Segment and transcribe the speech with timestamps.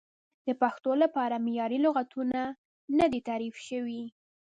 [0.45, 2.41] د پښتو لپاره معیاري لغتونه
[2.97, 4.03] نه دي تعریف شوي.